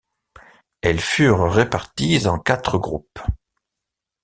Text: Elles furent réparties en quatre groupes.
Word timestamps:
Elles 0.81 0.99
furent 0.99 1.53
réparties 1.53 2.25
en 2.27 2.39
quatre 2.39 2.79
groupes. 2.79 3.19